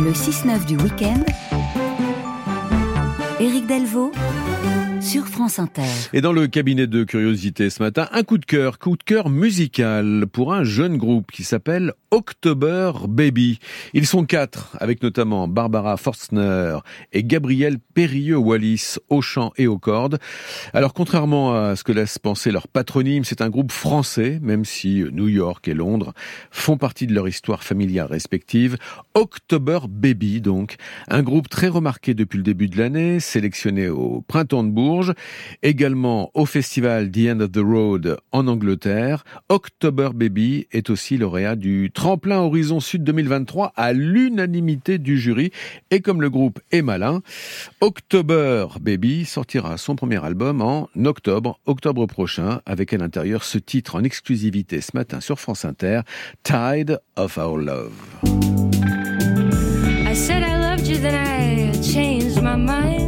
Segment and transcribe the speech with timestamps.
[0.00, 1.20] Le 6-9 du week-end,
[3.40, 4.12] Éric Delvaux
[5.00, 5.82] sur France Inter.
[6.12, 9.28] Et dans le cabinet de curiosité ce matin, un coup de cœur, coup de cœur
[9.30, 13.58] musical pour un jeune groupe qui s'appelle October Baby.
[13.94, 16.78] Ils sont quatre, avec notamment Barbara Forstner
[17.12, 20.18] et Gabriel Périlleux-Wallis au chant et aux cordes.
[20.72, 25.04] Alors contrairement à ce que laisse penser leur patronyme, c'est un groupe français, même si
[25.12, 26.12] New York et Londres
[26.50, 28.76] font partie de leur histoire familiale respective.
[29.14, 30.76] October Baby donc,
[31.08, 34.87] un groupe très remarqué depuis le début de l'année, sélectionné au printemps de Bourg
[35.62, 39.24] également au festival The End of the Road en Angleterre.
[39.48, 45.50] October Baby est aussi lauréat du Tremplin Horizon Sud 2023 à l'unanimité du jury.
[45.90, 47.22] Et comme le groupe est malin,
[47.80, 53.96] October Baby sortira son premier album en octobre, octobre prochain, avec à l'intérieur ce titre
[53.96, 56.00] en exclusivité ce matin sur France Inter,
[56.42, 57.92] Tide of Our Love.
[60.06, 63.07] I said I loved you, I changed my mind.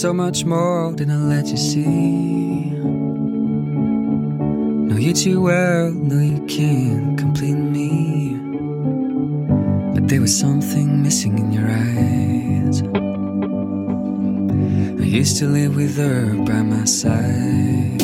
[0.00, 2.70] so much more than I let you see.
[4.86, 8.34] Know you too well, know you can't complete me.
[9.94, 12.82] But there was something missing in your eyes.
[15.00, 18.00] I used to live with her by my side.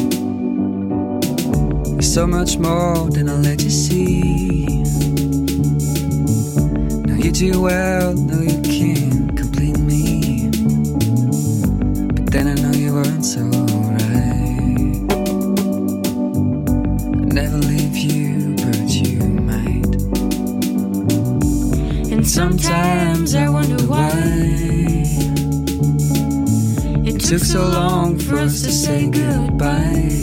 [2.00, 4.76] so much more than I let you see.
[7.06, 8.14] Know you too well,
[13.20, 14.00] that's alright.
[17.34, 19.97] Never leave you, but you might.
[22.12, 24.10] And sometimes I wonder why
[27.06, 30.16] it took so long for us to say goodbye.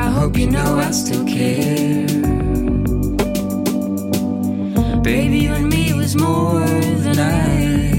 [0.00, 2.06] I hope you know I still care.
[5.00, 7.97] Baby, you and me was more than I.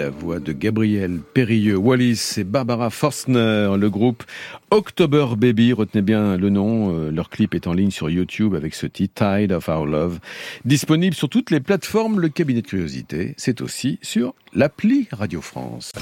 [0.00, 4.22] la voix de Gabriel Périlleux, Wallis et Barbara Forstner, le groupe
[4.70, 8.74] October Baby, retenez bien le nom, euh, leur clip est en ligne sur YouTube avec
[8.74, 10.18] ce titre Tide of Our Love,
[10.64, 15.92] disponible sur toutes les plateformes, le cabinet de curiosité, c'est aussi sur l'appli Radio France.